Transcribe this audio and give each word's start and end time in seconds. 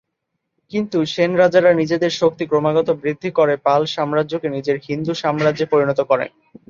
কিন্তু 0.71 0.97
সেন 1.05 1.31
রাজারা 1.35 1.71
নিজেদের 1.73 2.11
শক্তি 2.11 2.43
ক্রমাগত 2.47 2.87
বৃদ্ধি 3.01 3.29
করে 3.31 3.53
পাল 3.65 3.81
সাম্রাজ্যকে 3.95 4.47
নিজের 4.49 4.77
হিন্দু 4.87 5.13
সাম্রাজ্যে 5.15 5.65
পরিণত 5.65 5.99
করেন। 6.09 6.29